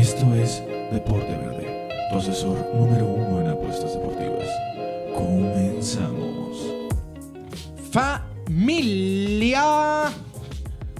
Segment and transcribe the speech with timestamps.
[0.00, 4.48] Esto es Deporte Verde, tu asesor número uno en apuestas deportivas.
[5.14, 6.56] Comenzamos.
[7.92, 9.64] Familia.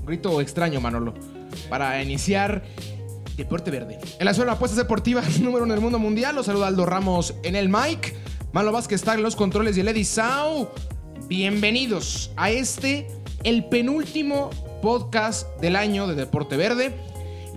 [0.00, 1.14] Un grito extraño, Manolo.
[1.70, 2.62] Para iniciar
[3.38, 3.98] Deporte Verde.
[4.18, 7.34] En la zona de apuestas deportivas número uno del mundo mundial, los saluda Aldo Ramos
[7.42, 8.14] en el mic.
[8.52, 10.06] Manolo Vázquez está en los controles y el Eddie.
[11.26, 13.06] Bienvenidos a este,
[13.44, 14.50] el penúltimo
[14.82, 17.09] podcast del año de Deporte Verde.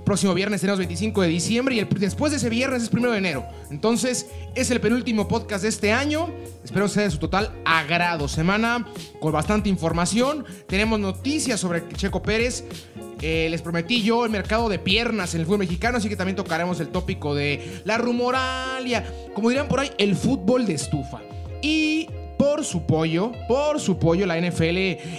[0.06, 3.46] Próximo viernes tenemos 25 de diciembre y después de ese viernes es primero de enero.
[3.72, 6.30] Entonces, es el penúltimo podcast de este año.
[6.64, 8.28] Espero sea de su total agrado.
[8.28, 8.86] Semana
[9.22, 10.46] con bastante información.
[10.68, 12.66] Tenemos noticias sobre Checo Pérez.
[13.22, 16.36] Eh, les prometí yo el mercado de piernas en el fútbol mexicano, así que también
[16.36, 21.22] tocaremos el tópico de la rumoralia, como dirían por ahí, el fútbol de estufa.
[21.62, 24.78] Y por su pollo, por su pollo, la NFL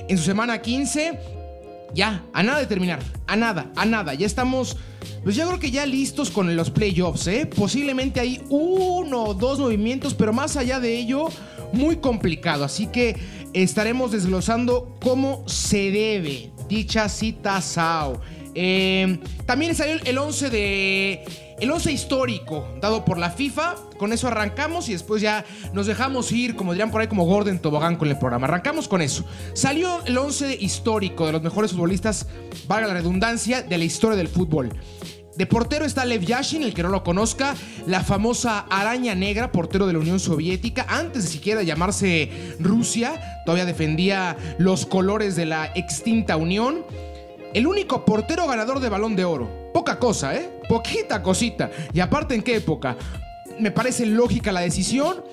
[0.09, 1.19] en su semana 15
[1.95, 3.01] ya, a nada de terminar.
[3.27, 4.15] A nada, a nada.
[4.15, 4.77] Ya estamos.
[5.23, 7.47] Pues yo creo que ya listos con los playoffs, ¿eh?
[7.47, 11.28] Posiblemente hay uno o dos movimientos, pero más allá de ello,
[11.72, 12.65] muy complicado.
[12.65, 13.17] Así que
[13.53, 18.20] estaremos desglosando cómo se debe dicha cita SAO.
[18.55, 21.25] Eh, también salió el 11 de.
[21.60, 23.77] El 11 histórico dado por la FIFA.
[23.97, 27.60] Con eso arrancamos y después ya nos dejamos ir, como dirían por ahí, como Gordon
[27.60, 28.47] Tobogán con el programa.
[28.47, 29.24] Arrancamos con eso.
[29.55, 32.27] Salió el 11 histórico de los mejores futbolistas,
[32.66, 34.70] valga la redundancia, de la historia del fútbol.
[35.36, 39.86] De portero está Lev Yashin, el que no lo conozca, la famosa araña negra, portero
[39.86, 45.72] de la Unión Soviética, antes de siquiera llamarse Rusia, todavía defendía los colores de la
[45.75, 46.84] extinta Unión.
[47.52, 49.64] El único portero ganador de balón de oro.
[49.75, 50.48] Poca cosa, ¿eh?
[50.69, 51.69] Poquita cosita.
[51.92, 52.97] Y aparte, ¿en qué época?
[53.58, 55.25] Me parece lógica la decisión.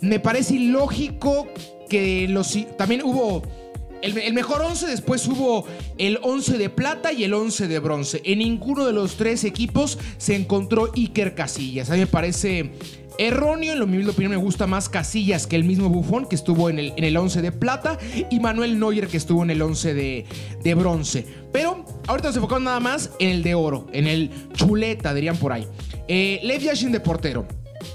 [0.00, 1.46] Me parece ilógico
[1.88, 2.58] que los...
[2.76, 3.42] También hubo...
[4.02, 5.64] El, el mejor 11, después hubo
[5.96, 8.20] el 11 de plata y el 11 de bronce.
[8.24, 11.88] En ninguno de los tres equipos se encontró Iker Casillas.
[11.90, 12.72] A mí me parece
[13.18, 13.72] erróneo.
[13.72, 16.78] En lo mi opinión me gusta más Casillas que el mismo Buffon que estuvo en
[16.78, 17.98] el, en el 11 de plata
[18.30, 20.24] y Manuel Neuer que estuvo en el 11 de,
[20.62, 21.26] de bronce.
[21.52, 25.52] Pero ahorita nos enfocamos nada más en el de oro, en el chuleta, dirían por
[25.52, 25.66] ahí.
[26.06, 27.46] Eh, Lev Yashin de portero.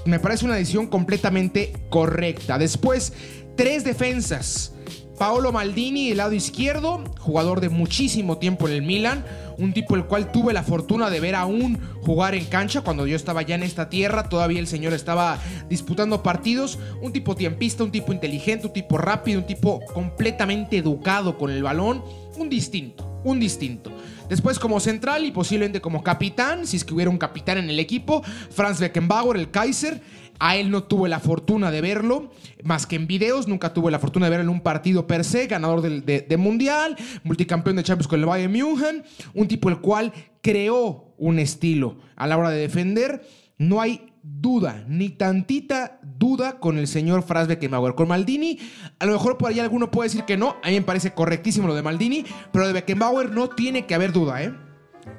[0.04, 2.58] Me parece una decisión completamente correcta.
[2.58, 3.12] Después,
[3.56, 4.72] tres defensas.
[5.18, 9.24] Paolo Maldini del lado izquierdo, jugador de muchísimo tiempo en el Milan,
[9.58, 13.16] un tipo el cual tuve la fortuna de ver aún jugar en cancha cuando yo
[13.16, 15.38] estaba ya en esta tierra, todavía el señor estaba
[15.68, 21.38] disputando partidos, un tipo tiempista, un tipo inteligente, un tipo rápido, un tipo completamente educado
[21.38, 22.02] con el balón,
[22.36, 23.90] un distinto, un distinto.
[24.28, 27.78] Después como central y posiblemente como capitán, si es que hubiera un capitán en el
[27.78, 30.00] equipo, Franz Beckenbauer, el Kaiser.
[30.38, 32.30] A él no tuve la fortuna de verlo,
[32.62, 35.46] más que en videos, nunca tuve la fortuna de verlo en un partido per se,
[35.46, 40.12] ganador de Mundial, multicampeón de Champions con el Bayern München, un tipo el cual
[40.42, 43.22] creó un estilo a la hora de defender.
[43.56, 47.94] No hay duda, ni tantita duda con el señor Franz Beckenbauer.
[47.94, 48.58] Con Maldini,
[48.98, 51.68] a lo mejor por ahí alguno puede decir que no, a mí me parece correctísimo
[51.68, 54.52] lo de Maldini, pero de Beckenbauer no tiene que haber duda, ¿eh?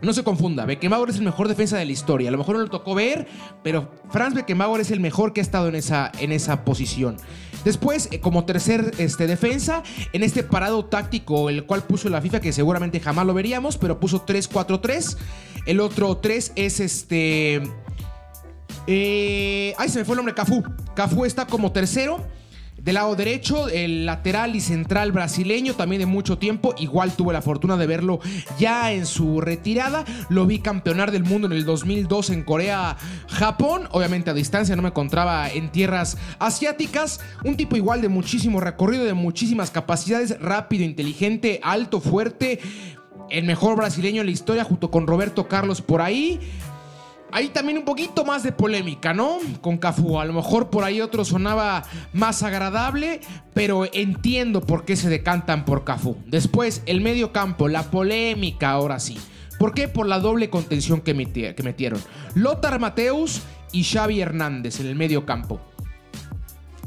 [0.02, 2.30] No se confunda, Beckenbauer es el mejor defensa de la historia.
[2.30, 3.28] A lo mejor no lo tocó ver,
[3.64, 7.18] pero Franz Beckenbauer es el mejor que ha estado en esa, en esa posición.
[7.66, 9.82] Después, eh, como tercer este, defensa,
[10.14, 14.00] en este parado táctico, el cual puso la FIFA, que seguramente jamás lo veríamos, pero
[14.00, 15.18] puso 3-4-3.
[15.66, 17.64] El otro 3 es este.
[18.86, 20.64] Eh, ay, se me fue el nombre, Cafú.
[20.96, 22.24] Cafú está como tercero.
[22.86, 26.76] Del lado derecho, el lateral y central brasileño, también de mucho tiempo.
[26.78, 28.20] Igual tuve la fortuna de verlo
[28.60, 30.06] ya en su retirada.
[30.30, 32.96] Lo vi campeonar del mundo en el 2002 en Corea,
[33.28, 33.88] Japón.
[33.90, 37.22] Obviamente a distancia, no me encontraba en tierras asiáticas.
[37.44, 40.40] Un tipo igual de muchísimo recorrido, de muchísimas capacidades.
[40.40, 42.60] Rápido, inteligente, alto, fuerte.
[43.32, 46.40] El mejor brasileño en la historia, junto con Roberto Carlos por ahí.
[47.36, 49.40] Ahí también un poquito más de polémica, ¿no?
[49.60, 50.22] Con Cafú.
[50.22, 53.20] A lo mejor por ahí otro sonaba más agradable,
[53.54, 56.16] pero entiendo por qué se decantan por Cafú.
[56.28, 59.18] Después, el medio campo, la polémica ahora sí.
[59.60, 59.90] ¿Por qué?
[59.90, 62.02] Por la doble contención que, meti- que metieron.
[62.36, 63.42] Lothar Mateus
[63.74, 65.60] y Xavi Hernández en el medio campo.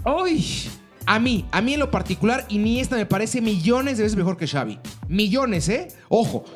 [0.02, 0.70] ¡Ay!
[1.04, 4.46] A mí, a mí en lo particular, Iniesta me parece millones de veces mejor que
[4.46, 4.78] Xavi.
[5.08, 5.88] Millones, ¿eh?
[6.08, 6.46] Ojo.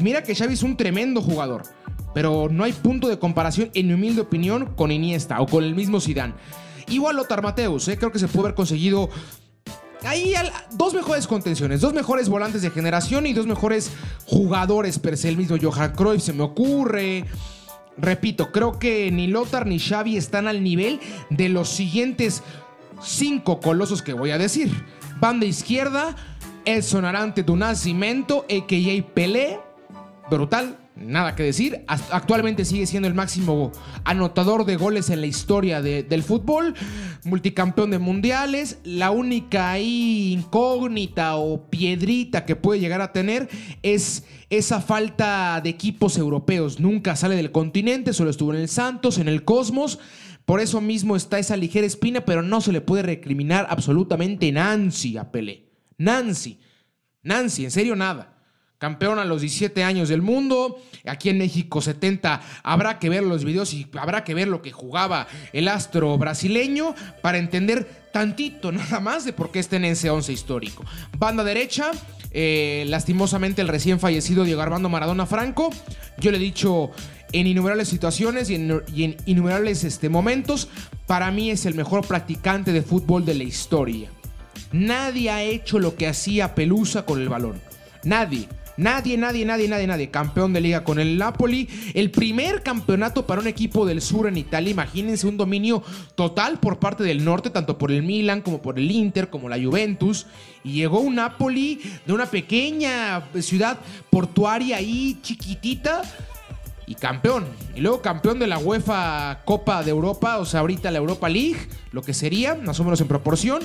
[0.00, 1.62] Mira que Xavi es un tremendo jugador.
[2.14, 5.74] Pero no hay punto de comparación, en mi humilde opinión, con Iniesta o con el
[5.74, 6.34] mismo Zidane.
[6.88, 7.98] Igual Lothar Mateus, ¿eh?
[7.98, 9.10] creo que se puede haber conseguido
[10.06, 10.34] ahí
[10.72, 13.90] dos mejores contenciones, dos mejores volantes de generación y dos mejores
[14.26, 15.28] jugadores per se.
[15.28, 17.24] El mismo Johan Cruyff se me ocurre.
[17.96, 21.00] Repito, creo que ni Lothar ni Xavi están al nivel
[21.30, 22.42] de los siguientes
[23.02, 24.70] cinco colosos que voy a decir.
[25.20, 26.16] Banda izquierda,
[26.64, 29.14] el sonarante do Nascimento, a.k.a.
[29.14, 29.60] Pelé.
[30.28, 31.84] brutal, nada que decir.
[31.86, 33.72] Actualmente sigue siendo el máximo
[34.04, 36.74] anotador de goles en la historia del fútbol,
[37.24, 38.78] multicampeón de mundiales.
[38.84, 43.48] La única incógnita o piedrita que puede llegar a tener
[43.82, 46.80] es esa falta de equipos europeos.
[46.80, 49.98] Nunca sale del continente, solo estuvo en el Santos, en el Cosmos.
[50.44, 55.16] Por eso mismo está esa ligera espina, pero no se le puede recriminar absolutamente Nancy
[55.16, 55.70] a Pelé.
[55.96, 56.58] Nancy.
[57.22, 58.33] Nancy, en serio nada
[58.84, 60.78] campeón a los 17 años del mundo.
[61.06, 64.72] Aquí en México 70 habrá que ver los videos y habrá que ver lo que
[64.72, 70.10] jugaba el astro brasileño para entender tantito nada más de por qué está en ese
[70.10, 70.84] 11 histórico.
[71.16, 71.92] Banda derecha,
[72.30, 75.70] eh, lastimosamente el recién fallecido Diego Armando Maradona Franco.
[76.18, 76.90] Yo le he dicho
[77.32, 80.68] en innumerables situaciones y en, innumerables este, momentos,
[81.06, 84.10] para mí es el mejor practicante de fútbol de la historia.
[84.72, 87.62] Nadie ha hecho lo que hacía Pelusa con el balón.
[88.04, 88.46] Nadie.
[88.76, 90.10] Nadie, nadie, nadie, nadie, nadie.
[90.10, 91.68] Campeón de liga con el Napoli.
[91.94, 94.70] El primer campeonato para un equipo del sur en Italia.
[94.70, 95.82] Imagínense un dominio
[96.16, 99.62] total por parte del norte, tanto por el Milan como por el Inter, como la
[99.62, 100.26] Juventus.
[100.64, 103.78] Y llegó un Napoli de una pequeña ciudad
[104.10, 106.02] portuaria ahí chiquitita
[106.86, 107.46] y campeón.
[107.76, 111.68] Y luego campeón de la UEFA Copa de Europa, o sea, ahorita la Europa League,
[111.92, 113.62] lo que sería, más o menos en proporción.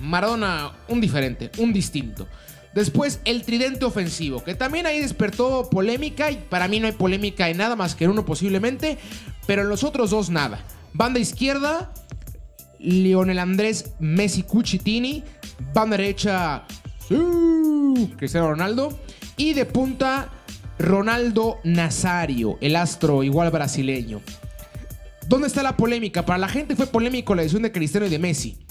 [0.00, 2.26] Maradona, un diferente, un distinto.
[2.74, 7.48] Después, el tridente ofensivo, que también ahí despertó polémica y para mí no hay polémica
[7.48, 8.98] en nada más que en uno posiblemente,
[9.46, 10.64] pero en los otros dos nada.
[10.92, 11.92] Banda izquierda,
[12.80, 15.22] Lionel Andrés Messi Cucitini.
[15.72, 16.64] Banda derecha,
[18.16, 18.98] Cristiano Ronaldo.
[19.36, 20.28] Y de punta,
[20.78, 24.20] Ronaldo Nazario, el astro igual brasileño.
[25.28, 26.26] ¿Dónde está la polémica?
[26.26, 28.63] Para la gente fue polémico la decisión de Cristiano y de Messi.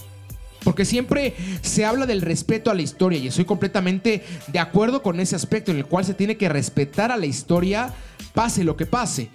[0.63, 5.19] Porque siempre se habla del respeto a la historia y estoy completamente de acuerdo con
[5.19, 7.94] ese aspecto en el cual se tiene que respetar a la historia,
[8.33, 9.30] pase lo que pase.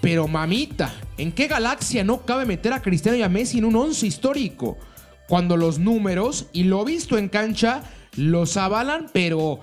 [0.00, 3.76] Pero mamita, ¿en qué galaxia no cabe meter a Cristiano y a Messi en un
[3.76, 4.78] once histórico?
[5.28, 7.82] Cuando los números, y lo visto en cancha,
[8.16, 9.58] los avalan, pero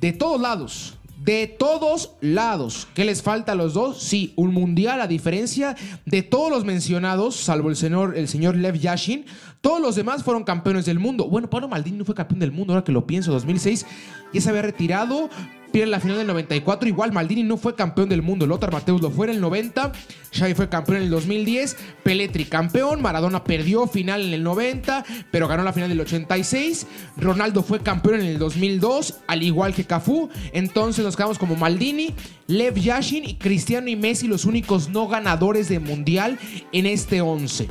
[0.00, 0.98] de todos lados.
[1.26, 2.86] De todos lados.
[2.94, 4.00] ¿Qué les falta a los dos?
[4.00, 5.74] Sí, un mundial a diferencia
[6.04, 9.26] de todos los mencionados, salvo el señor, el señor Lev Yashin.
[9.60, 11.28] Todos los demás fueron campeones del mundo.
[11.28, 13.86] Bueno, Pablo Maldini no fue campeón del mundo, ahora que lo pienso, 2006
[14.32, 15.28] ya se había retirado,
[15.72, 16.88] pierde la final del 94.
[16.88, 18.46] Igual Maldini no fue campeón del mundo.
[18.46, 19.92] Lothar Mateus lo fue en el 90.
[20.32, 21.76] Xavi fue campeón en el 2010.
[22.02, 23.02] Peletri campeón.
[23.02, 26.86] Maradona perdió final en el 90, pero ganó la final del 86.
[27.16, 30.30] Ronaldo fue campeón en el 2002, al igual que Cafú.
[30.52, 32.14] Entonces nos quedamos como Maldini,
[32.46, 36.38] Lev Yashin y Cristiano y Messi los únicos no ganadores de mundial
[36.72, 37.68] en este 11.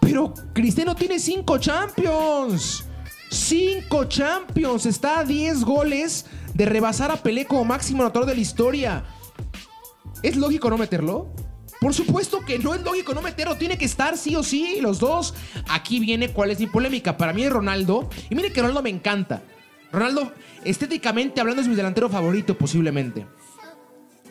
[0.00, 2.84] Pero Cristiano tiene 5 Champions.
[3.30, 4.86] 5 Champions.
[4.86, 6.26] Está a 10 goles
[6.60, 9.02] de rebasar a Pelé como máximo anotador de la historia.
[10.22, 11.32] ¿Es lógico no meterlo?
[11.80, 14.98] Por supuesto que no es lógico no meterlo, tiene que estar sí o sí, los
[14.98, 15.32] dos.
[15.70, 17.16] Aquí viene cuál es mi polémica.
[17.16, 19.42] Para mí es Ronaldo, y mire que Ronaldo me encanta.
[19.90, 23.26] Ronaldo, estéticamente hablando, es mi delantero favorito posiblemente.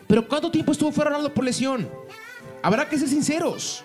[0.06, 1.90] Pero ¿cuánto tiempo estuvo fuera Ronaldo por lesión?
[2.62, 3.82] Habrá que ser sinceros.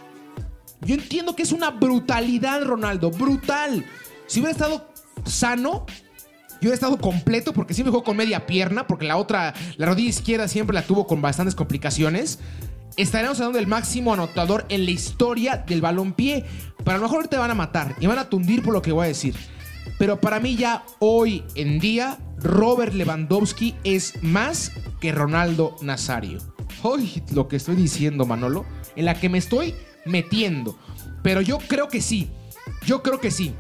[0.82, 3.84] Yo entiendo que es una brutalidad, Ronaldo, brutal.
[4.28, 4.88] Si hubiera estado
[5.26, 5.88] sano,
[6.62, 10.10] yo he estado completo porque siempre jugó con media pierna, porque la otra, la rodilla
[10.10, 12.40] izquierda siempre la tuvo con bastantes complicaciones.
[12.98, 16.46] Estaremos hablando del máximo anotador en la historia del balompié.
[16.78, 18.92] Pero a lo mejor te van a matar y van a tundir por lo que
[18.92, 19.36] voy a decir.
[19.98, 26.40] Pero para mí ya hoy en día, Robert Lewandowski es más que Ronaldo Nazario.
[26.84, 28.66] Hoy lo que estoy diciendo, Manolo,
[28.96, 29.74] en la que me estoy
[30.06, 30.78] metiendo.
[31.24, 32.30] Pero yo creo que sí.
[32.86, 33.56] Yo creo que sí.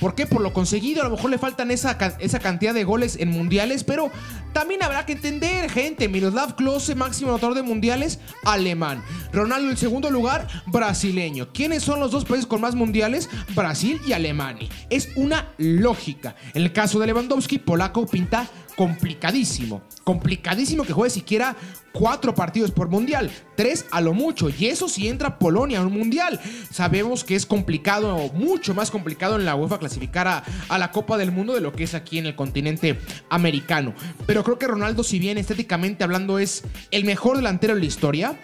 [0.00, 0.26] ¿Por qué?
[0.26, 1.02] Por lo conseguido.
[1.02, 4.10] A lo mejor le faltan esa, esa cantidad de goles en mundiales, pero
[4.52, 6.08] también habrá que entender, gente.
[6.08, 9.02] Miroslav Klose, máximo anotador de mundiales, alemán.
[9.32, 11.52] Ronaldo, en segundo lugar, brasileño.
[11.52, 13.28] ¿Quiénes son los dos países con más mundiales?
[13.54, 14.68] Brasil y Alemania.
[14.90, 16.36] Es una lógica.
[16.54, 19.82] En el caso de Lewandowski, polaco pinta complicadísimo.
[20.04, 21.56] Complicadísimo que juegue siquiera
[21.92, 25.92] cuatro partidos por mundial, tres a lo mucho, y eso si entra Polonia a un
[25.92, 26.38] mundial.
[26.70, 31.16] Sabemos que es complicado, mucho más complicado en la UEFA clasificar a, a, la Copa
[31.16, 32.98] del Mundo de lo que es aquí en el continente
[33.30, 33.94] americano.
[34.26, 38.38] Pero creo que Ronaldo, si bien estéticamente hablando es el mejor delantero de la historia,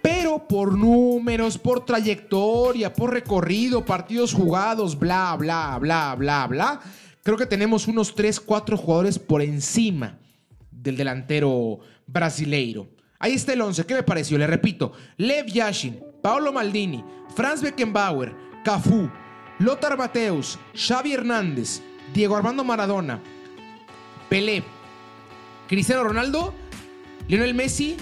[0.00, 6.80] pero por números, por trayectoria, por recorrido, partidos jugados, bla, bla, bla, bla, bla
[7.26, 10.16] Creo que tenemos unos 3, 4 jugadores por encima
[10.70, 12.88] del delantero brasileiro.
[13.18, 13.84] Ahí está el 11.
[13.84, 14.38] ¿Qué me pareció?
[14.38, 14.92] Le repito.
[15.16, 17.02] Lev Yashin, Paolo Maldini,
[17.34, 18.32] Franz Beckenbauer,
[18.64, 19.10] Cafú,
[19.58, 21.82] Lothar Mateus, Xavi Hernández,
[22.14, 23.20] Diego Armando Maradona,
[24.28, 24.62] Pelé,
[25.66, 26.54] Cristiano Ronaldo
[27.26, 27.96] Lionel Messi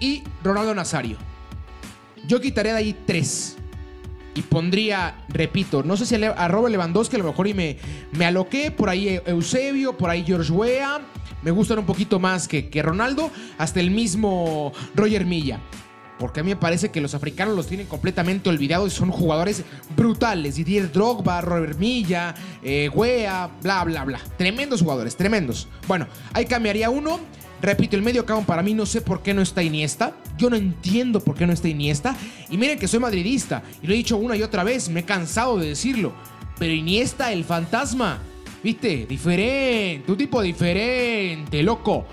[0.00, 1.16] y Ronaldo Nazario.
[2.26, 3.56] Yo quitaría de ahí tres.
[4.38, 7.76] Y pondría, repito, no sé si a Robert Lewandowski a lo mejor y me,
[8.12, 8.70] me aloqué.
[8.70, 11.00] Por ahí Eusebio, por ahí George Weah.
[11.42, 13.32] Me gustan un poquito más que, que Ronaldo.
[13.58, 15.58] Hasta el mismo Roger Milla.
[16.20, 19.64] Porque a mí me parece que los africanos los tienen completamente olvidados y son jugadores
[19.96, 20.54] brutales.
[20.54, 24.20] Didier Drogba, Robert Milla, eh, Wea, bla, bla, bla.
[24.36, 25.66] Tremendos jugadores, tremendos.
[25.88, 27.18] Bueno, ahí cambiaría uno.
[27.60, 30.16] Repito, el medio campo para mí no sé por qué no está Iniesta.
[30.36, 32.16] Yo no entiendo por qué no está Iniesta.
[32.48, 33.62] Y miren que soy madridista.
[33.82, 34.88] Y lo he dicho una y otra vez.
[34.88, 36.12] Me he cansado de decirlo.
[36.58, 38.20] Pero Iniesta, el fantasma.
[38.62, 39.06] ¿Viste?
[39.06, 40.10] Diferente.
[40.10, 42.06] Un tipo diferente, loco.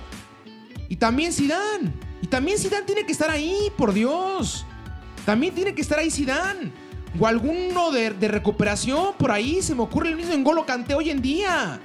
[0.89, 1.91] Y también Zidane.
[2.21, 4.65] Y también Zidane tiene que estar ahí, por Dios.
[5.25, 6.71] También tiene que estar ahí Zidane.
[7.19, 9.61] O alguno de, recuperación por ahí.
[9.61, 11.79] Se me ocurre el mismo en Golo Canté hoy en día.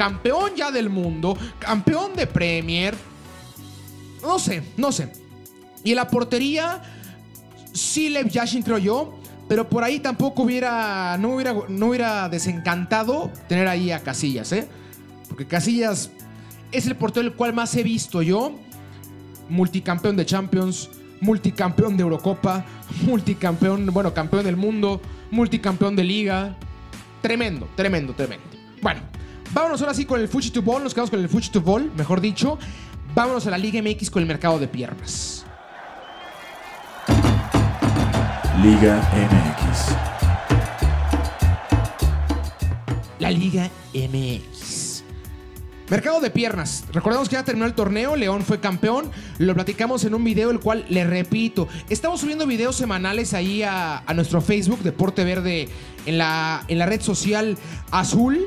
[0.00, 1.36] Campeón ya del mundo.
[1.58, 2.94] Campeón de Premier.
[4.22, 5.12] No sé, no sé.
[5.84, 6.80] Y en la portería,
[7.74, 9.20] sí Lev Yashin creo yo.
[9.46, 11.54] Pero por ahí tampoco hubiera no, hubiera.
[11.68, 14.66] no hubiera desencantado tener ahí a Casillas, ¿eh?
[15.28, 16.10] Porque Casillas
[16.72, 18.54] es el portero el cual más he visto yo
[19.50, 20.88] multicampeón de Champions,
[21.20, 22.64] multicampeón de Eurocopa,
[23.02, 26.56] multicampeón, bueno, campeón del mundo, multicampeón de liga.
[27.20, 28.46] Tremendo, tremendo, tremendo.
[28.80, 29.02] Bueno,
[29.52, 31.90] vámonos ahora sí con el Fuji to Ball, nos quedamos con el Fuji to Ball,
[31.96, 32.58] mejor dicho.
[33.14, 35.44] Vámonos a la Liga MX con el mercado de piernas.
[38.62, 39.94] Liga MX.
[43.18, 45.02] La Liga MX.
[45.88, 46.84] Mercado de piernas.
[46.92, 49.10] Recordemos que ya terminó el torneo, León fue campeón.
[49.38, 51.66] Lo platicamos en un video, el cual le repito.
[51.88, 55.68] Estamos subiendo videos semanales ahí a, nuestro Facebook, Deporte Verde,
[56.06, 57.58] en la, en la red social
[57.90, 58.46] azul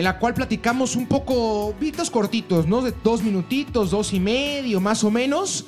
[0.00, 2.80] en la cual platicamos un poco, vitos cortitos, ¿no?
[2.80, 5.66] De dos minutitos, dos y medio, más o menos.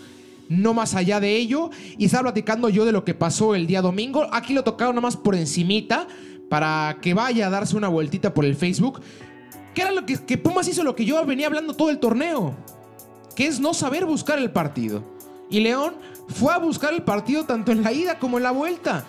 [0.48, 1.68] No más allá de ello.
[1.98, 4.26] Y estaba platicando yo de lo que pasó el día domingo.
[4.32, 6.08] Aquí lo tocaron nada más por encimita.
[6.48, 9.02] Para que vaya a darse una vueltita por el Facebook.
[9.74, 12.56] ¿Qué era lo que, que Pumas hizo lo que yo venía hablando todo el torneo,
[13.36, 15.04] que es no saber buscar el partido.
[15.50, 15.96] Y León
[16.28, 19.04] fue a buscar el partido tanto en la ida como en la vuelta.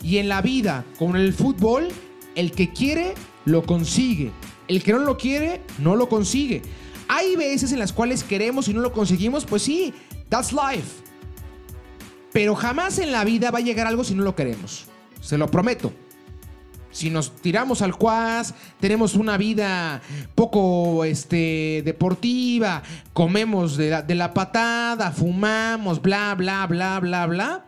[0.00, 1.88] Y en la vida, como en el fútbol,
[2.36, 4.30] el que quiere, lo consigue.
[4.70, 6.62] El que no lo quiere, no lo consigue.
[7.08, 9.92] Hay veces en las cuales queremos y no lo conseguimos, pues sí,
[10.28, 11.02] that's life.
[12.32, 14.86] Pero jamás en la vida va a llegar algo si no lo queremos.
[15.20, 15.92] Se lo prometo
[16.92, 20.02] si nos tiramos al cuas, tenemos una vida
[20.34, 27.64] poco este, deportiva, comemos de la, de la, patada, fumamos, bla, bla, bla, bla, bla,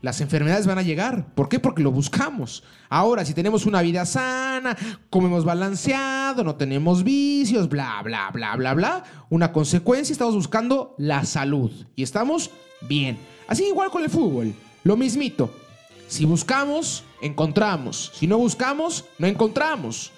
[0.00, 1.34] las enfermedades van a llegar.
[1.34, 1.58] ¿Por qué?
[1.58, 2.62] Porque lo buscamos.
[2.88, 4.76] Ahora, si tenemos una vida sana,
[5.10, 11.24] comemos balanceado, no tenemos vicios, bla, bla, bla, bla, bla, una consecuencia, estamos buscando la
[11.24, 12.50] salud y estamos
[12.82, 13.18] bien.
[13.48, 15.50] Así igual con el fútbol, lo mismito.
[16.06, 18.12] Si buscamos, encontramos.
[18.14, 20.12] Si no buscamos, no encontramos.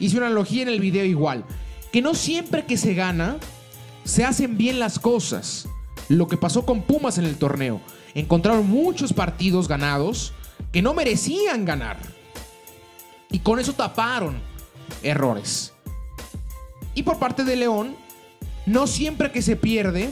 [0.00, 1.44] Hice una analogía en el video igual.
[1.92, 3.36] Que no siempre que se gana,
[4.04, 5.68] se hacen bien las cosas.
[6.08, 7.80] Lo que pasó con Pumas en el torneo.
[8.14, 10.32] Encontraron muchos partidos ganados
[10.72, 11.98] que no merecían ganar.
[13.30, 14.40] Y con eso taparon
[15.02, 15.72] errores.
[16.94, 17.94] Y por parte de León,
[18.66, 20.10] no siempre que se pierde,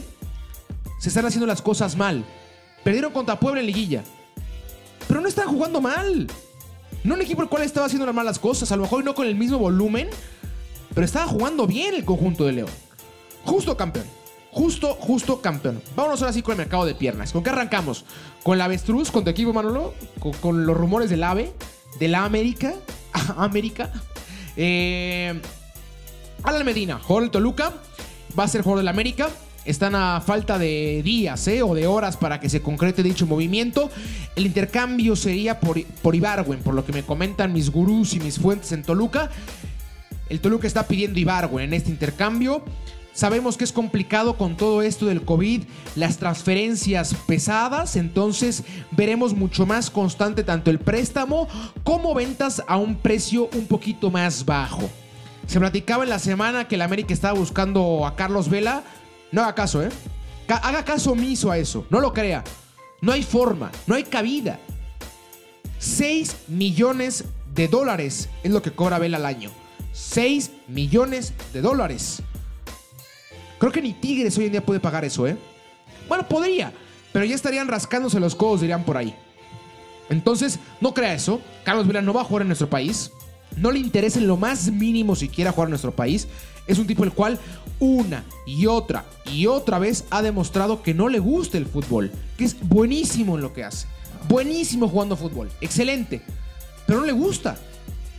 [0.99, 2.23] se están haciendo las cosas mal.
[2.83, 4.03] Perdieron contra Puebla en liguilla
[5.07, 6.27] pero no están jugando mal.
[7.03, 9.25] No un equipo el cual estaba haciendo las malas cosas, a lo mejor no con
[9.25, 10.09] el mismo volumen,
[10.93, 12.69] pero estaba jugando bien el conjunto de León.
[13.45, 14.05] Justo campeón.
[14.57, 15.83] Justo, justo campeón.
[15.95, 17.31] Vámonos ahora sí con el mercado de piernas.
[17.31, 18.05] ¿Con qué arrancamos?
[18.41, 19.93] ¿Con la avestruz, con tu equipo Manolo?
[20.41, 21.53] ¿Con, los rumores del AVE?
[21.99, 22.73] ¿De la América?
[23.37, 23.91] América.
[24.55, 25.39] Eh,
[26.41, 27.71] Alan Medina, jugador Toluca.
[28.37, 29.29] Va a ser jugador del América.
[29.63, 31.61] Están a falta de días ¿eh?
[31.61, 33.91] o de horas para que se concrete dicho movimiento.
[34.35, 38.39] El intercambio sería por, por Ibarwen, por lo que me comentan mis gurús y mis
[38.39, 39.29] fuentes en Toluca.
[40.29, 42.63] El Toluca está pidiendo Ibarwen en este intercambio.
[43.17, 45.63] Sabemos que es complicado con todo esto del COVID,
[45.95, 51.47] las transferencias pesadas, entonces veremos mucho más constante tanto el préstamo
[51.83, 54.87] como ventas a un precio un poquito más bajo.
[55.47, 58.83] Se platicaba en la semana que el América estaba buscando a Carlos Vela
[59.31, 59.89] no haga caso, ¿eh?
[60.47, 61.87] Haga caso omiso a eso.
[61.89, 62.43] No lo crea.
[63.01, 64.59] No hay forma, no hay cabida.
[65.79, 69.49] 6 millones de dólares es lo que cobra Vela al año.
[69.91, 72.21] 6 millones de dólares.
[73.59, 75.37] Creo que ni Tigres hoy en día puede pagar eso, ¿eh?
[76.07, 76.71] Bueno, podría,
[77.11, 79.15] pero ya estarían rascándose los codos, dirían por ahí.
[80.09, 81.41] Entonces, no crea eso.
[81.63, 83.11] Carlos Vela no va a jugar en nuestro país.
[83.55, 86.27] no le interesa en lo más mínimo siquiera jugar en nuestro país.
[86.67, 87.39] Es un tipo el cual
[87.79, 92.45] una y otra y otra vez ha demostrado que no le gusta el fútbol, que
[92.45, 93.87] es buenísimo en lo que hace.
[94.27, 96.21] Buenísimo jugando fútbol, excelente.
[96.85, 97.57] Pero no le gusta.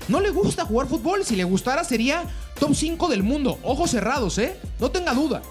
[0.09, 1.25] No le gusta jugar fútbol.
[1.25, 2.25] Si le gustara sería
[2.59, 3.59] top 5 del mundo.
[3.63, 4.57] Ojos cerrados, ¿eh?
[4.81, 5.43] No tenga duda.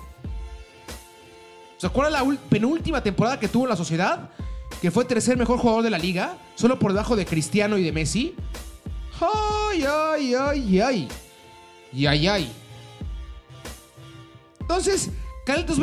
[1.78, 4.30] ¿Se acuerda la penúltima temporada que tuvo la sociedad?
[4.82, 7.92] Que fue tercer mejor jugador de la liga, solo por debajo de Cristiano y de
[7.92, 8.36] Messi.
[9.20, 11.08] ¡Ay, ay, ay, ay!
[11.94, 12.52] Y ay, ay.
[14.60, 15.10] Entonces,
[15.46, 15.80] Carlitos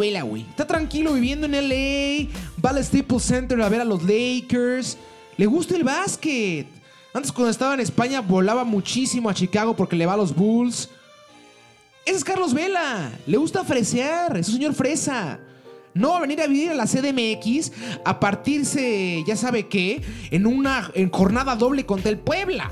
[0.00, 0.42] Vela, güey.
[0.42, 2.28] Está tranquilo viviendo en LA.
[2.64, 4.98] Va al Staples Center a ver a los Lakers.
[5.36, 6.66] Le gusta el básquet.
[7.16, 10.90] Antes cuando estaba en España volaba muchísimo a Chicago porque le va a los Bulls.
[12.04, 13.10] Ese es Carlos Vela.
[13.26, 14.36] Le gusta fresear.
[14.36, 15.40] Es un señor fresa.
[15.94, 17.72] No va a venir a vivir en la CDMX
[18.04, 22.70] a partirse, ya sabe qué, en una jornada doble contra el Puebla.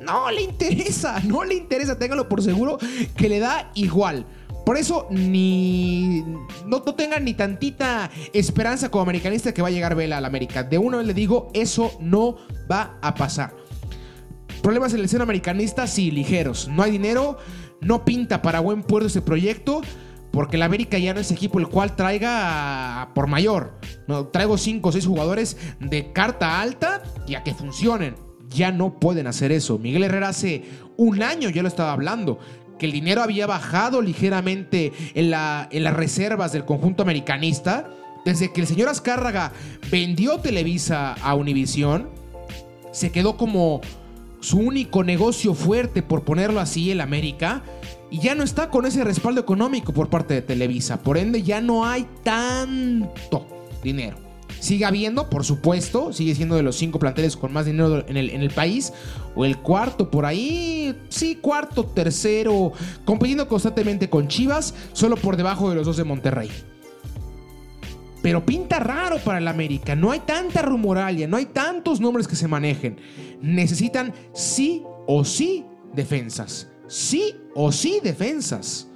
[0.00, 2.78] No le interesa, no le interesa, téngalo por seguro
[3.18, 4.24] que le da igual.
[4.68, 6.22] Por eso ni
[6.66, 10.26] no, no tengan ni tantita esperanza como americanista que va a llegar Vela a la
[10.26, 10.62] América.
[10.62, 12.36] De una vez le digo, eso no
[12.70, 13.56] va a pasar.
[14.62, 16.68] Problemas en el seno americanista, sí, ligeros.
[16.68, 17.38] No hay dinero,
[17.80, 19.80] no pinta para buen puerto ese proyecto.
[20.32, 23.72] Porque la América ya no es equipo el cual traiga por mayor.
[24.06, 28.16] No, traigo 5 o 6 jugadores de carta alta y a que funcionen.
[28.50, 29.78] Ya no pueden hacer eso.
[29.78, 30.64] Miguel Herrera hace
[30.98, 32.38] un año ya lo estaba hablando
[32.78, 37.90] que el dinero había bajado ligeramente en, la, en las reservas del conjunto americanista,
[38.24, 39.52] desde que el señor Azcárraga
[39.90, 42.08] vendió Televisa a Univisión,
[42.92, 43.80] se quedó como
[44.40, 47.62] su único negocio fuerte, por ponerlo así, el América,
[48.10, 51.02] y ya no está con ese respaldo económico por parte de Televisa.
[51.02, 53.46] Por ende, ya no hay tanto
[53.82, 54.27] dinero.
[54.60, 58.30] Sigue habiendo, por supuesto, sigue siendo de los cinco planteles con más dinero en el,
[58.30, 58.92] en el país,
[59.34, 62.72] o el cuarto por ahí, sí, cuarto, tercero,
[63.04, 66.50] compitiendo constantemente con Chivas, solo por debajo de los dos de Monterrey.
[68.22, 72.34] Pero pinta raro para el América, no hay tanta rumoralia, no hay tantos nombres que
[72.34, 72.98] se manejen.
[73.40, 78.88] Necesitan sí o sí defensas, sí o sí defensas.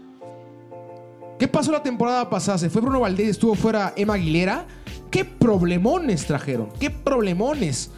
[1.38, 2.58] ¿Qué pasó la temporada pasada?
[2.58, 4.66] Se fue Bruno Valdés, estuvo fuera Emma Aguilera.
[5.12, 6.70] ¿Qué problemones trajeron?
[6.81, 7.90] ¿Qué problemones?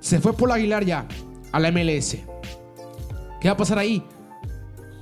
[0.00, 1.06] Se fue Paul Aguilar ya
[1.52, 2.16] a la MLS.
[3.40, 4.02] ¿Qué va a pasar ahí?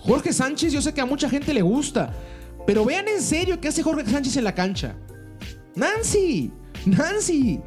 [0.01, 2.13] Jorge Sánchez, yo sé que a mucha gente le gusta.
[2.67, 4.95] Pero vean en serio qué hace Jorge Sánchez en la cancha.
[5.75, 6.53] Nancy,
[6.85, 7.63] Nancy.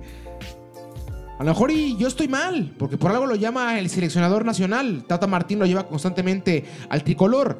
[1.39, 5.05] A lo mejor y yo estoy mal, porque por algo lo llama el seleccionador nacional.
[5.07, 7.59] Tata Martín lo lleva constantemente al tricolor.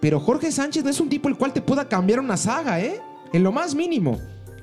[0.00, 3.00] Pero Jorge Sánchez no es un tipo el cual te pueda cambiar una saga, ¿eh?
[3.32, 4.18] En lo más mínimo.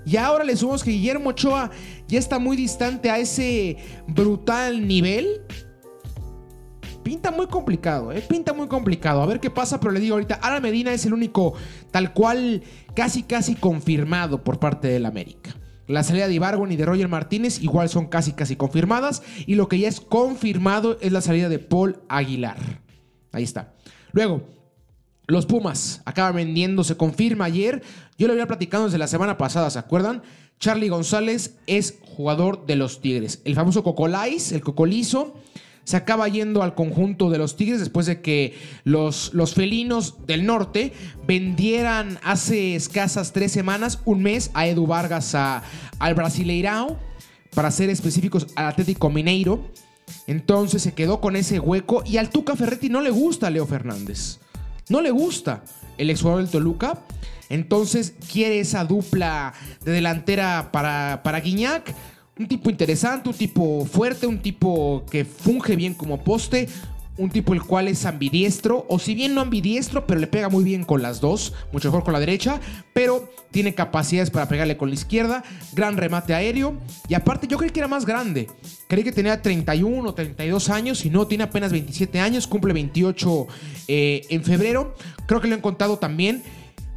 [0.06, 1.72] Y ahora le sumamos que Guillermo Ochoa
[2.08, 5.42] ya está muy distante a ese brutal nivel.
[7.04, 8.22] Pinta muy complicado, ¿eh?
[8.22, 9.22] Pinta muy complicado.
[9.22, 11.54] A ver qué pasa, pero le digo ahorita, Ara Medina es el único
[11.92, 12.64] tal cual
[12.96, 15.56] casi casi confirmado por parte del América.
[15.88, 19.22] La salida de Ibargon y de Roger Martínez igual son casi casi confirmadas.
[19.46, 22.58] Y lo que ya es confirmado es la salida de Paul Aguilar.
[23.32, 23.76] Ahí está.
[24.12, 24.48] Luego,
[25.28, 27.82] los Pumas acaban vendiendo, se confirma ayer.
[28.18, 30.22] Yo lo había platicado desde la semana pasada, ¿se acuerdan?
[30.60, 33.42] Charlie González es jugador de los Tigres.
[33.44, 35.34] El famoso Cocolais, el Cocolizo,
[35.84, 40.46] se acaba yendo al conjunto de los Tigres después de que los, los felinos del
[40.46, 40.94] norte
[41.28, 46.98] vendieran hace escasas tres semanas, un mes, a Edu Vargas al Brasileirao,
[47.54, 49.70] para ser específicos al Atlético Mineiro.
[50.28, 54.40] Entonces se quedó con ese hueco y al Tuca Ferretti no le gusta Leo Fernández.
[54.90, 55.64] No le gusta
[55.98, 57.00] el exjugador del Toluca.
[57.50, 61.94] Entonces quiere esa dupla de delantera para, para Guiñac.
[62.38, 66.68] Un tipo interesante, un tipo fuerte, un tipo que funge bien como poste,
[67.18, 70.64] un tipo el cual es ambidiestro, o si bien no ambidiestro, pero le pega muy
[70.64, 72.60] bien con las dos, mucho mejor con la derecha,
[72.94, 77.70] pero tiene capacidades para pegarle con la izquierda, gran remate aéreo, y aparte yo creí
[77.70, 78.50] que era más grande,
[78.88, 83.48] creí que tenía 31 o 32 años, y no, tiene apenas 27 años, cumple 28
[83.88, 86.44] eh, en febrero, creo que lo he contado también.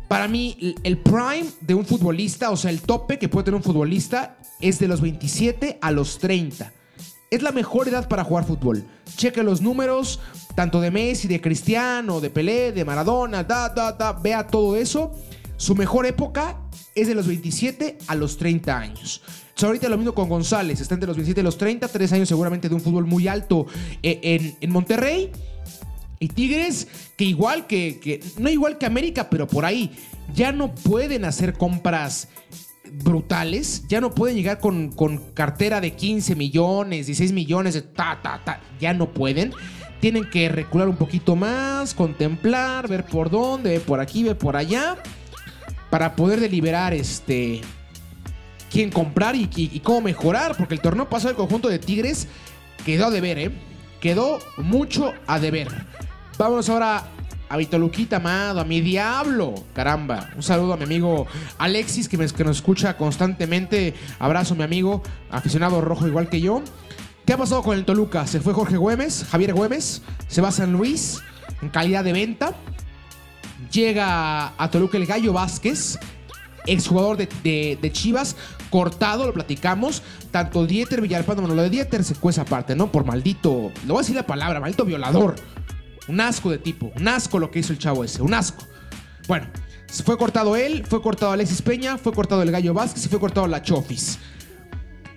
[0.08, 3.62] Para mí, el prime de un futbolista, o sea, el tope que puede tener un
[3.62, 6.72] futbolista, es de los 27 a los 30
[7.30, 8.84] es la mejor edad para jugar fútbol.
[9.16, 10.20] Cheque los números,
[10.54, 15.12] tanto de Messi, de Cristiano, de Pelé, de Maradona, da, da, da, vea todo eso.
[15.56, 16.56] Su mejor época
[16.94, 19.22] es de los 27 a los 30 años.
[19.60, 22.68] ahorita lo mismo con González, está entre los 27 y los 30, tres años seguramente
[22.68, 23.66] de un fútbol muy alto
[24.02, 25.30] eh, en, Monterrey.
[26.20, 29.92] Y Tigres, que igual que, no igual que América, pero por ahí,
[30.34, 32.28] ya no pueden hacer compras
[32.92, 38.18] brutales, ya no pueden llegar con, con cartera de 15 millones, 16 millones, de ta,
[38.22, 39.52] ta, ta, ya no pueden.
[40.00, 44.56] Tienen que recular un poquito más, contemplar, ver por dónde, ver por aquí, ver por
[44.56, 44.96] allá,
[45.90, 47.62] para poder deliberar este
[48.70, 52.28] quién comprar y, y- cómo mejorar, porque el torneo pasado del conjunto de Tigres
[52.84, 53.50] quedó a deber, ¿eh?
[54.00, 55.68] Quedó mucho a deber.
[56.36, 57.04] Vámonos ahora
[57.48, 59.54] a mi Toluquita amado, a mi diablo.
[59.74, 60.30] Caramba.
[60.36, 61.26] Un saludo a mi amigo
[61.58, 63.94] Alexis, que, me- nos escucha constantemente.
[64.18, 66.62] Abrazo, mi amigo, aficionado rojo igual que yo.
[67.26, 68.26] ¿Qué ha pasado con el Toluca?
[68.26, 71.20] Se fue Jorge Güemes, Javier Güemes, se va a San Luis
[71.62, 72.54] en calidad de venta.
[73.72, 75.98] Llega a Toluca el Gallo Vázquez,
[76.66, 78.36] exjugador de, de, de Chivas,
[78.70, 80.02] cortado, lo platicamos.
[80.30, 82.90] Tanto Dieter Villalpando, bueno, lo de Dieter se cuesta aparte, ¿no?
[82.92, 85.34] Por maldito, le voy a decir la palabra, maldito violador.
[86.08, 88.66] Un asco de tipo, un asco lo que hizo el chavo ese, un asco.
[89.26, 89.46] Bueno,
[90.04, 93.46] fue cortado él, fue cortado Alexis Peña, fue cortado el Gallo Vázquez y fue cortado
[93.46, 94.18] la Chofis.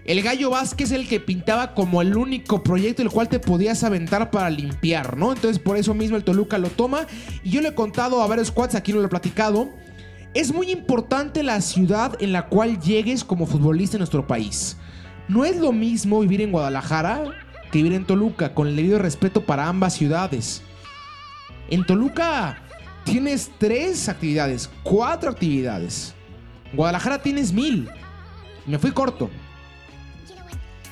[0.03, 3.83] El Gallo Vázquez es el que pintaba como el único proyecto el cual te podías
[3.83, 5.31] aventar para limpiar, ¿no?
[5.31, 7.05] Entonces por eso mismo el Toluca lo toma.
[7.43, 9.69] Y yo le he contado a varios squads, aquí no lo he platicado.
[10.33, 14.77] Es muy importante la ciudad en la cual llegues como futbolista en nuestro país.
[15.27, 17.33] No es lo mismo vivir en Guadalajara
[17.71, 20.61] que vivir en Toluca, con el debido respeto para ambas ciudades.
[21.71, 22.57] En Toluca
[23.05, 26.13] tienes tres actividades, cuatro actividades.
[26.69, 27.89] En Guadalajara tienes mil.
[28.65, 29.29] Me fui corto.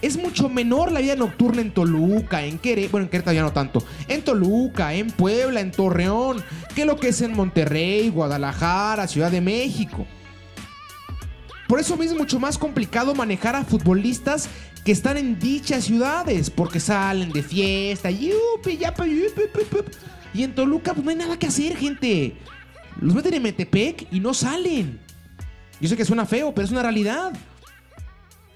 [0.01, 3.51] Es mucho menor la vida nocturna en Toluca, en Querétaro, bueno, en Querétaro ya no
[3.51, 6.41] tanto, en Toluca, en Puebla, en Torreón,
[6.73, 10.07] que lo que es en Monterrey, Guadalajara, Ciudad de México.
[11.67, 14.47] Por eso es mucho más complicado manejar a futbolistas
[14.85, 18.09] que están en dichas ciudades, porque salen de fiesta.
[20.33, 22.35] Y en Toluca pues no hay nada que hacer, gente.
[23.01, 24.99] Los meten en Metepec y no salen.
[25.79, 27.33] Yo sé que suena feo, pero es una realidad.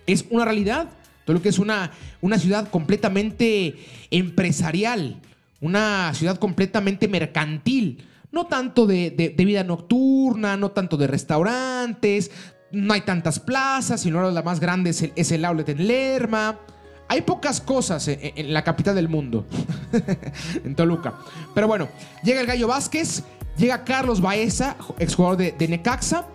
[0.05, 0.89] Es una realidad.
[1.25, 3.75] Toluca es una, una ciudad completamente
[4.11, 5.21] empresarial,
[5.61, 8.05] una ciudad completamente mercantil.
[8.31, 12.31] No tanto de, de- vida nocturna, no tanto de restaurantes,
[12.71, 16.59] no hay tantas plazas, sino la más grande es el, es el outlet en Lerma.
[17.07, 19.45] Hay pocas cosas en, la capital del mundo,
[20.63, 21.13] en Toluca.
[21.53, 21.89] Pero bueno,
[22.23, 23.23] llega el Gallo Vázquez,
[23.57, 26.27] llega Carlos Baeza, exjugador de, de Necaxa,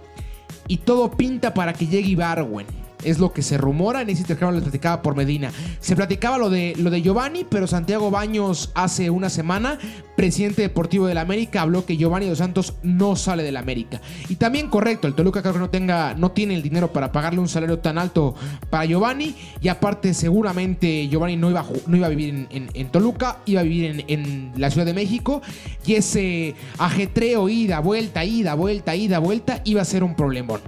[0.68, 2.77] y todo pinta para que llegue Ibarwen.
[3.04, 5.52] Es lo que se rumora, en ese intercambio le platicaba por Medina.
[5.80, 9.78] Se platicaba lo de, lo de Giovanni, pero Santiago Baños hace una semana,
[10.16, 14.00] presidente deportivo del América, habló que Giovanni Dos Santos no sale del América.
[14.28, 17.40] Y también correcto, el Toluca creo que no, tenga, no tiene el dinero para pagarle
[17.40, 18.34] un salario tan alto
[18.70, 19.36] para Giovanni.
[19.60, 23.84] Y aparte seguramente Giovanni no iba no iba a vivir en Toluca, iba a vivir
[23.84, 25.40] en, en la Ciudad de México.
[25.86, 30.60] Y ese ajetreo, ida, vuelta, ida, vuelta, ida, vuelta, iba a ser un problemón.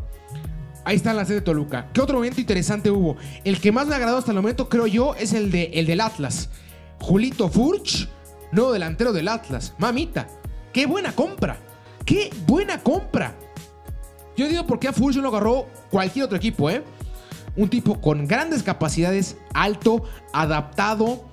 [0.84, 1.88] Ahí está la sede de Toluca.
[1.92, 3.16] ¿Qué otro momento interesante hubo?
[3.44, 6.00] El que más me agradó hasta el momento, creo yo, es el, de, el del
[6.00, 6.48] Atlas.
[7.00, 8.08] Julito Furch,
[8.52, 9.74] nuevo delantero del Atlas.
[9.78, 10.26] Mamita,
[10.72, 11.58] qué buena compra.
[12.04, 13.34] Qué buena compra.
[14.36, 16.82] Yo digo por qué a Furch no lo agarró cualquier otro equipo, ¿eh?
[17.56, 21.24] Un tipo con grandes capacidades, alto, adaptado,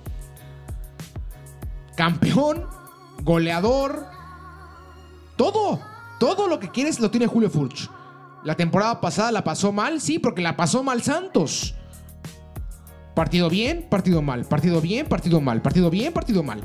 [1.96, 2.66] campeón,
[3.22, 4.06] goleador.
[5.36, 5.80] Todo,
[6.18, 7.88] todo lo que quieres lo tiene Julio Furch.
[8.44, 11.74] La temporada pasada la pasó mal, sí, porque la pasó mal Santos.
[13.14, 16.62] Partido bien, partido mal, partido bien, partido mal, partido bien, partido mal.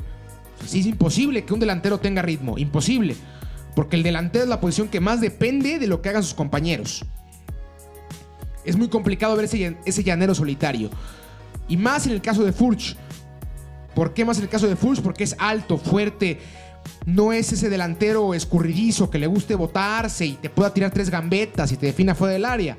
[0.64, 3.16] Sí, es imposible que un delantero tenga ritmo, imposible.
[3.74, 7.04] Porque el delantero es la posición que más depende de lo que hagan sus compañeros.
[8.64, 10.90] Es muy complicado ver ese, llan- ese llanero solitario.
[11.66, 12.96] Y más en el caso de Furch.
[13.96, 15.02] ¿Por qué más en el caso de Furch?
[15.02, 16.38] Porque es alto, fuerte.
[17.06, 21.70] No es ese delantero escurridizo que le guste botarse y te pueda tirar tres gambetas
[21.72, 22.76] y te defina fuera del área.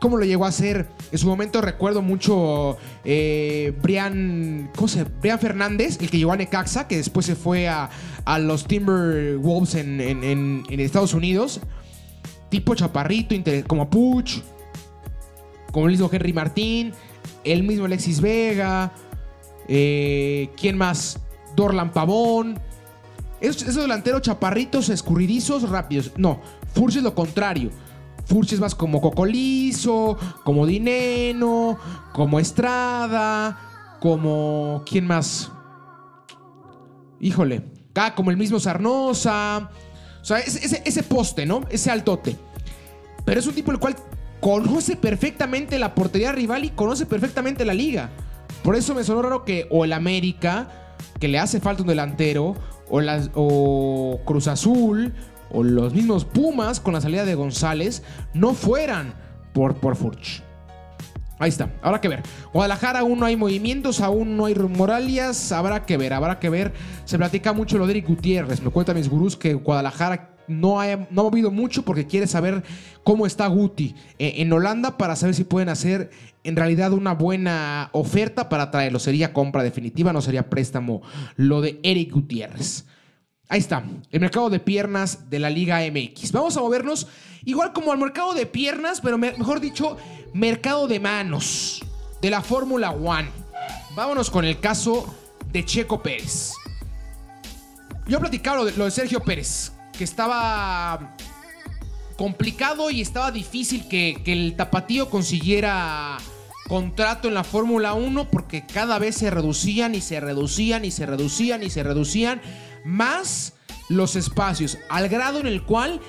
[0.00, 0.86] ¿Cómo lo llegó a hacer?
[1.10, 5.02] En su momento recuerdo mucho eh, Brian, ¿cómo se?
[5.04, 7.90] Brian Fernández, el que llegó a Necaxa, que después se fue a,
[8.24, 11.60] a los Timberwolves en, en- Estados Unidos.
[12.48, 13.34] Tipo chaparrito,
[13.66, 14.40] como Puch,
[15.72, 16.92] como el mismo Henry Martín,
[17.44, 18.92] el mismo Alexis Vega,
[19.66, 21.18] eh, ¿quién más?
[21.56, 22.58] Dorlan Pavón.
[23.40, 26.12] Esos, esos delanteros chaparritos, escurridizos, rápidos.
[26.16, 26.40] No,
[26.74, 27.70] Furch es lo contrario.
[28.26, 31.78] Furch es más como Cocolizo, como Dineno,
[32.12, 34.82] como Estrada, como.
[34.86, 35.50] ¿Quién más?
[37.20, 37.62] Híjole.
[37.94, 39.70] Ah, como el mismo Sarnosa.
[40.20, 41.62] O sea, ese, ese- ese poste, ¿no?
[41.70, 42.36] Ese altote.
[43.24, 43.96] Pero es un tipo el cual
[44.40, 48.10] conoce perfectamente la portería rival y conoce perfectamente la liga.
[48.62, 50.87] Por eso me sonó raro que o el América,
[51.18, 52.54] que le hace falta un delantero,
[52.88, 55.14] o, las, o Cruz Azul,
[55.50, 58.02] o los mismos Pumas con la salida de González,
[58.34, 59.14] no fueran
[59.52, 60.42] por, por Furch.
[61.40, 62.22] Ahí está, habrá que ver.
[62.52, 66.72] Guadalajara aún no hay movimientos, aún no hay moralias, habrá que ver, habrá que ver.
[67.04, 70.96] Se platica mucho lo de Eric Gutiérrez, me cuentan mis gurús que Guadalajara no ha,
[70.96, 72.62] no ha movido mucho porque quiere saber
[73.04, 76.10] cómo está Guti eh, en Holanda para saber si pueden hacer
[76.44, 78.98] en realidad una buena oferta para traerlo.
[78.98, 81.02] Sería compra definitiva, no sería préstamo
[81.36, 82.86] lo de Eric Gutiérrez.
[83.50, 86.32] Ahí está, el mercado de piernas de la Liga MX.
[86.32, 87.06] Vamos a movernos
[87.44, 89.96] igual como al mercado de piernas, pero mejor dicho,
[90.34, 91.82] mercado de manos
[92.20, 93.30] de la Fórmula One.
[93.96, 95.14] Vámonos con el caso
[95.50, 96.52] de Checo Pérez.
[98.06, 101.16] Yo he platicado lo lo de Sergio Pérez, que estaba
[102.16, 106.16] complicado y estaba difícil que, el tapatío consiguiera
[106.68, 111.04] contrato en la Fórmula 1 porque cada vez se reducían y se reducían y se
[111.04, 112.40] reducían y se reducían
[112.84, 113.54] más
[113.88, 116.00] los espacios, al grado en el cual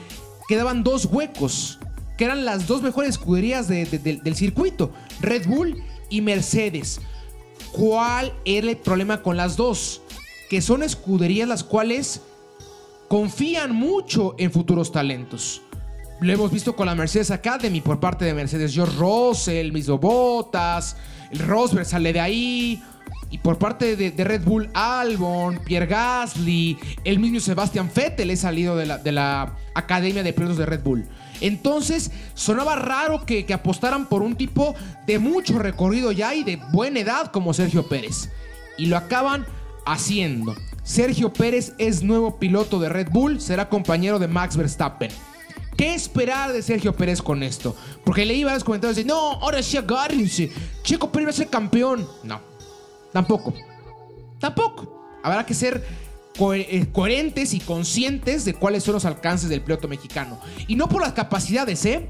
[0.48, 1.80] quedaban dos huecos,
[2.18, 7.00] que eran las dos mejores escuderías del circuito, Red Bull y Mercedes.
[7.72, 10.02] ¿Cuál era el problema con las dos?
[10.50, 12.22] Que son escuderías las cuales
[13.10, 15.62] confían mucho en futuros talentos.
[16.22, 20.96] Lo hemos visto con la Mercedes Academy por parte de Mercedes George Russell, mismo Botas,
[21.32, 22.84] el Rosberg sale de ahí.
[23.32, 28.76] Y por parte de, Red Bull, Albon, Pierre Gasly, el mismo Sebastian Vettel es salido
[28.76, 31.06] de la, de la Academia de Pilotos de Red Bull.
[31.42, 37.00] Entonces, sonaba raro que, apostaran por un tipo de mucho recorrido ya y de buena
[37.00, 38.30] edad como Sergio Pérez.
[38.78, 39.46] Y lo acaban
[39.92, 40.56] haciendo.
[40.84, 45.12] Sergio Pérez es nuevo piloto de Red Bull, será compañero de Max Verstappen.
[45.78, 47.76] ¿Qué esperar de Sergio Pérez con esto?
[48.04, 50.52] Porque leí varios comentarios de, no, ahora sí agárrense.
[50.84, 52.08] Checo Pérez va a ser campeón.
[52.24, 52.42] No,
[53.14, 53.54] tampoco.
[54.40, 55.20] Tampoco.
[55.24, 55.86] Habrá que ser
[56.54, 60.40] eh, coherentes y conscientes de cuáles son los alcances del piloto mexicano.
[60.68, 62.10] Y no por las capacidades, ¿eh?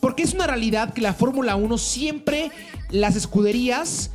[0.00, 2.50] Porque es una realidad que la Fórmula 1 siempre
[2.90, 4.10] las escuderías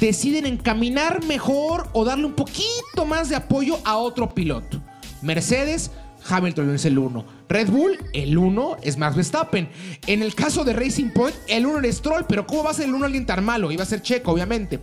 [0.00, 4.80] deciden encaminar mejor o darle un poquito más de apoyo a otro piloto.
[5.22, 5.90] Mercedes
[6.28, 7.24] Hamilton es el 1.
[7.48, 9.68] Red Bull, el 1 es Max Verstappen.
[10.06, 12.86] En el caso de Racing Point, el 1 es Stroll, pero ¿cómo va a ser
[12.86, 13.70] el 1 alguien tan malo?
[13.70, 14.80] Iba a ser Checo, obviamente.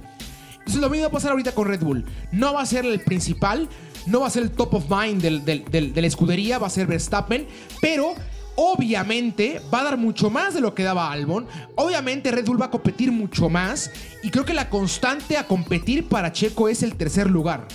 [0.59, 2.05] Entonces lo mismo va a pasar ahorita con Red Bull.
[2.31, 3.67] No va a ser el principal,
[4.05, 7.45] no va a ser el top of mind de la escudería, va a ser Verstappen,
[7.81, 8.15] pero
[8.55, 11.47] obviamente va a dar mucho más de lo que daba Albon.
[11.75, 16.07] Obviamente Red Bull va a competir mucho más y creo que la constante a competir
[16.07, 17.67] para Checo es el tercer lugar.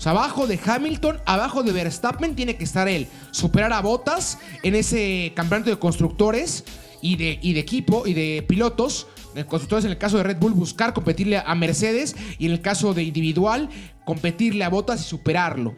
[0.00, 3.06] O sea, abajo de Hamilton, abajo de Verstappen tiene que estar él.
[3.32, 6.64] Superar a Bottas en ese campeonato de constructores
[7.02, 9.08] y de, de equipo y de pilotos.
[9.46, 12.16] Constructores en el caso de Red Bull, buscar competirle a Mercedes.
[12.38, 13.68] Y en el caso de individual,
[14.06, 15.76] competirle a Bottas y superarlo.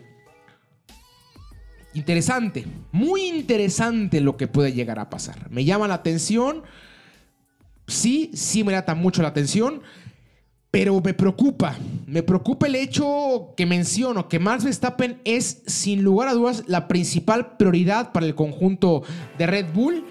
[1.94, 5.50] Interesante, muy interesante lo que puede llegar a pasar.
[5.50, 6.62] Me llama la atención.
[7.86, 9.82] Sí, sí me llama mucho la atención.
[10.70, 11.76] Pero me preocupa,
[12.06, 16.88] me preocupa el hecho que menciono, que Max Verstappen es sin lugar a dudas la
[16.88, 19.02] principal prioridad para el conjunto
[19.36, 20.02] de Red Bull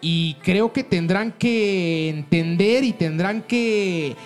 [0.00, 4.16] y creo que tendrán que entender y tendrán que...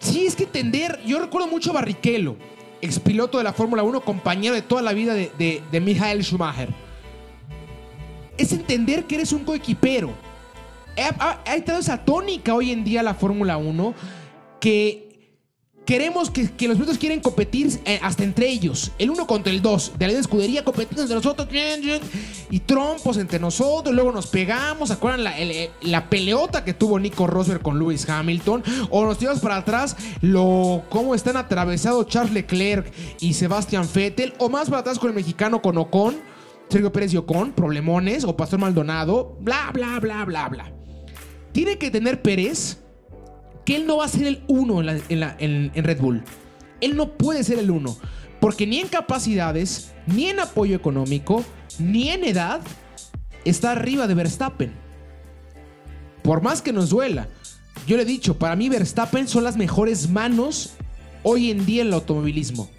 [0.00, 2.36] Sí, es que entender, yo recuerdo mucho a Barrichello,
[2.84, 6.68] expiloto de la Fórmula 1, compañero de toda la vida de, de, de Michael Schumacher.
[8.36, 10.12] Es entender que eres un coequipero.
[11.46, 13.94] Hay toda esa tónica hoy en día la Fórmula 1
[14.60, 15.03] que
[15.84, 18.92] queremos que, los pilotos quieren competir eh, hasta entre ellos.
[18.98, 19.92] El uno contra el dos.
[19.98, 21.48] De la escudería competiendo entre nosotros.
[22.50, 23.94] Y trompos entre nosotros.
[23.94, 24.88] Luego nos pegamos.
[24.88, 28.62] ¿Se acuerdan la, eh, la peleota que tuvo Nico Rosberg con Lewis Hamilton?
[28.90, 29.96] O nos tiramos para atrás.
[30.20, 34.34] Lo, cómo están atravesados Charles Leclerc y Sebastian Vettel.
[34.38, 36.16] O más para atrás con el mexicano con Ocon.
[36.68, 37.52] Sergio Pérez y Ocon.
[37.52, 38.24] Problemones.
[38.24, 39.36] O Pastor Maldonado.
[39.40, 40.72] Bla, bla, bla, bla, bla.
[41.52, 42.83] Tiene que tener Pérez
[43.64, 46.22] que él no va a ser el uno en, Red Bull.
[46.80, 47.96] Él no puede ser el uno.
[48.40, 51.44] Porque ni en capacidades, ni en apoyo económico,
[51.78, 52.60] ni en edad,
[53.44, 54.72] está arriba de Verstappen.
[56.22, 57.28] Por más que nos duela.
[57.86, 60.74] Yo le he dicho, para mí Verstappen son las mejores manos
[61.22, 62.70] hoy en día en el automovilismo.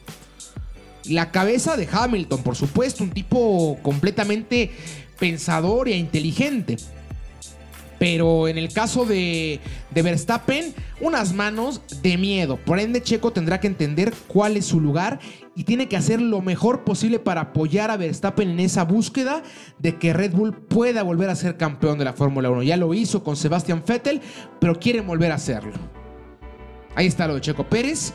[1.05, 4.71] La cabeza de Hamilton, por supuesto, un tipo completamente
[5.19, 6.77] pensador e inteligente.
[8.05, 9.59] Pero en el caso de,
[9.91, 12.57] Verstappen, unas manos de miedo.
[12.63, 15.17] Por ende, Checo tendrá que entender cuál es su lugar
[15.55, 19.41] y tiene que hacer lo mejor posible para apoyar a Verstappen en esa búsqueda
[19.79, 22.61] de que Red Bull pueda volver a ser campeón de la Fórmula 1.
[22.61, 24.21] Ya lo hizo con Sebastian Vettel,
[24.59, 25.73] pero quiere volver a hacerlo.
[26.93, 28.13] Ahí está lo de Checo Pérez.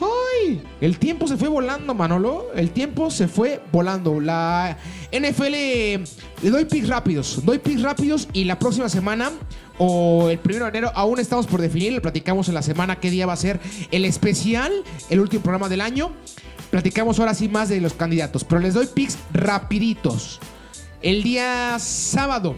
[0.00, 0.62] ¡Ay!
[0.80, 2.46] El tiempo se fue volando, Manolo.
[2.54, 4.20] El tiempo se fue volando.
[4.20, 4.78] La
[5.12, 7.44] NFL le doy picks rápidos.
[7.44, 9.30] Doy picks rápidos y la próxima semana
[9.78, 11.92] o el primero de enero aún estamos por definir.
[11.92, 13.60] Le platicamos en la semana qué día va a ser
[13.90, 14.72] el especial,
[15.10, 16.12] el último programa del año.
[16.70, 20.40] Platicamos ahora sí más de los candidatos, pero les doy picks rapiditos.
[21.02, 22.56] El día sábado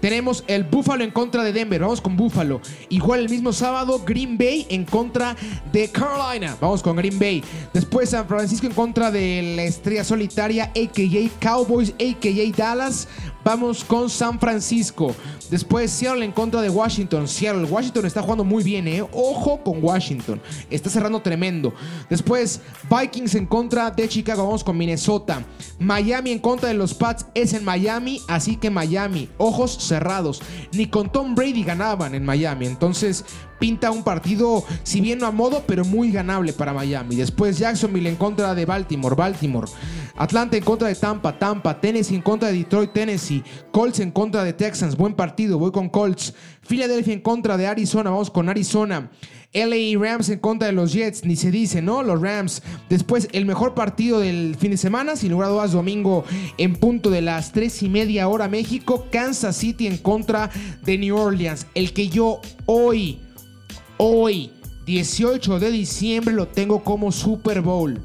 [0.00, 1.80] tenemos el Buffalo en contra de Denver.
[1.80, 2.60] Vamos con Buffalo.
[2.88, 5.36] Igual el mismo sábado, Green Bay en contra
[5.72, 6.56] de Carolina.
[6.60, 7.42] Vamos con Green Bay.
[7.72, 11.40] Después San Francisco en contra de la estrella solitaria, a.k.a.
[11.40, 12.56] Cowboys, a.k.a.
[12.56, 13.08] Dallas.
[13.42, 15.14] Vamos con San Francisco.
[15.50, 17.26] Después Seattle en contra de Washington.
[17.26, 19.02] Seattle, Washington está jugando muy bien, ¿eh?
[19.12, 20.40] Ojo con Washington.
[20.68, 21.72] Está cerrando tremendo.
[22.08, 22.60] Después
[22.90, 24.44] Vikings en contra de Chicago.
[24.44, 25.42] Vamos con Minnesota.
[25.78, 28.20] Miami en contra de los Pats es en Miami.
[28.28, 29.28] Así que Miami.
[29.38, 30.40] Ojos cerrados.
[30.72, 32.66] Ni con Tom Brady ganaban en Miami.
[32.66, 33.26] Entonces
[33.60, 37.14] pinta un partido, si bien no a modo, pero muy ganable para Miami.
[37.14, 39.14] Después Jacksonville en contra de Baltimore.
[39.14, 39.68] Baltimore.
[40.16, 44.44] Atlanta en contra de Tampa, Tampa, Tennessee en contra de Detroit, Tennessee, Colts en contra
[44.44, 46.34] de Texans, buen partido, voy con Colts,
[46.66, 49.10] Philadelphia en contra de Arizona, vamos con Arizona.
[49.52, 52.04] LA Rams en contra de los Jets, ni se dice, ¿no?
[52.04, 52.62] Los Rams.
[52.88, 56.24] Después, el mejor partido del fin de semana, sin lugar a dudas, domingo
[56.56, 60.50] en punto de las 3 y media hora México, Kansas City en contra
[60.84, 61.66] de New Orleans.
[61.74, 63.18] El que yo hoy,
[64.02, 64.50] hoy,
[64.86, 68.00] 18 de diciembre, lo tengo como Super Bowl.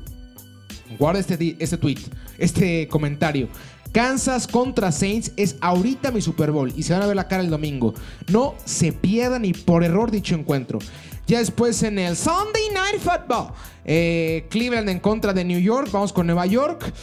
[0.99, 1.99] Guarda este, este tweet,
[2.37, 3.47] este comentario.
[3.93, 7.41] Kansas contra Saints es ahorita mi Super Bowl y se van a ver la cara
[7.41, 7.93] el domingo.
[8.29, 10.79] No se pierdan ni por error dicho encuentro.
[11.27, 13.53] Ya después en el Sunday Night Football,
[13.85, 15.89] eh, Cleveland en contra de New York.
[15.93, 16.93] Vamos con Nueva York.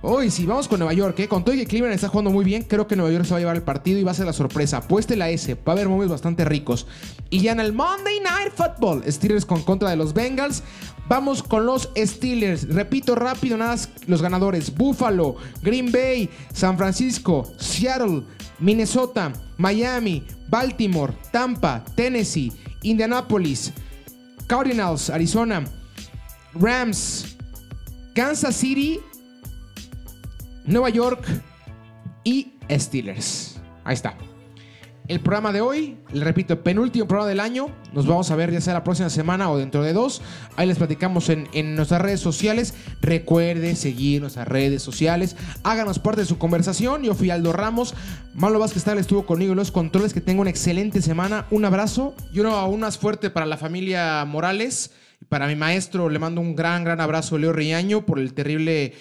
[0.00, 1.26] Hoy sí, vamos con Nueva York, ¿eh?
[1.26, 3.38] Con todo y que Cleveland está jugando muy bien, creo que Nueva York se va
[3.38, 4.76] a llevar el partido y va a ser la sorpresa.
[4.76, 6.86] Apueste la S, va a haber momentos bastante ricos.
[7.30, 10.62] Y ya en el Monday Night Football, Steelers con contra de los Bengals.
[11.08, 12.72] Vamos con los Steelers.
[12.72, 14.72] Repito rápido nada los ganadores.
[14.72, 18.22] Buffalo, Green Bay, San Francisco, Seattle,
[18.60, 23.72] Minnesota, Miami, Baltimore, Tampa, Tennessee, Indianapolis,
[24.46, 25.64] Cardinals, Arizona,
[26.54, 27.36] Rams,
[28.14, 29.00] Kansas City,
[30.68, 31.24] Nueva York
[32.24, 33.58] y Steelers.
[33.84, 34.14] Ahí está.
[35.08, 37.68] El programa de hoy, le repito, penúltimo programa del año.
[37.94, 40.20] Nos vamos a ver ya sea la próxima semana o dentro de dos.
[40.56, 42.74] Ahí les platicamos en, nuestras redes sociales.
[43.00, 45.36] Recuerde seguir nuestras redes sociales.
[45.62, 47.02] Háganos parte de su conversación.
[47.02, 47.94] Yo fui Aldo Ramos.
[48.34, 50.12] Malo Vázquez tal estuvo conmigo en los controles.
[50.12, 51.46] Que tenga una excelente semana.
[51.50, 54.90] Un abrazo y uno aún más fuerte para la familia Morales.
[55.30, 58.92] Para mi maestro le mando un gran, gran abrazo, Leo Riaño, por el terrible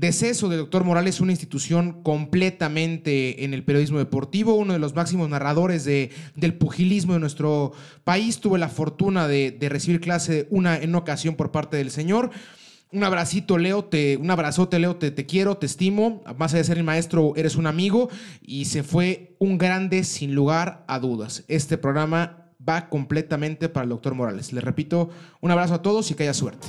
[0.00, 5.30] Deceso del doctor Morales, una institución completamente en el periodismo deportivo, uno de los máximos
[5.30, 7.72] narradores de, del pugilismo de nuestro
[8.04, 8.38] país.
[8.40, 12.30] Tuve la fortuna de, recibir clase una, en una ocasión por parte del señor.
[12.92, 16.22] Un abracito, Leo, te, un abrazote, Leo, te, te quiero, te estimo.
[16.36, 18.10] Más allá de ser el maestro, eres un amigo
[18.42, 21.44] y se fue un grande sin lugar a dudas.
[21.48, 24.52] Este programa va completamente para el doctor Morales.
[24.52, 25.08] Les repito,
[25.40, 26.68] un abrazo a todos y que haya suerte.